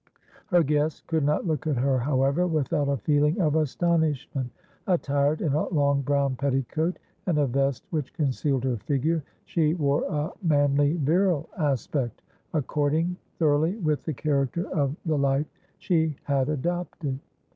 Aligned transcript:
Her 0.47 0.63
guest 0.63 1.05
could 1.05 1.23
not 1.23 1.45
look 1.45 1.67
at 1.67 1.77
her, 1.77 1.99
however, 1.99 2.47
without 2.47 2.89
a 2.89 2.97
feeling 2.97 3.39
of 3.39 3.55
astonishment. 3.55 4.49
Attired 4.87 5.41
in 5.41 5.53
a 5.53 5.69
long 5.69 6.01
brown 6.01 6.35
petticoat, 6.37 6.97
and 7.27 7.37
a 7.37 7.45
vest 7.45 7.85
which 7.91 8.11
concealed 8.15 8.63
her 8.63 8.77
figure, 8.77 9.23
she 9.45 9.75
wore 9.75 10.03
a 10.05 10.31
manly 10.41 10.93
virile 10.95 11.47
aspect, 11.55 12.23
according 12.51 13.15
thoroughly 13.37 13.75
with 13.77 14.03
the 14.03 14.13
character 14.15 14.67
of 14.71 14.95
the 15.05 15.19
life 15.19 15.45
she 15.77 16.15
had 16.23 16.49
adopted. 16.49 17.19